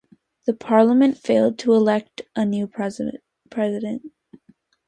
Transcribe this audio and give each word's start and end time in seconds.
The 0.47 0.55
parliament 0.55 1.15
failed 1.19 1.59
to 1.59 1.75
elect 1.75 2.23
a 2.35 2.43
new 2.43 2.65
president. 2.65 3.21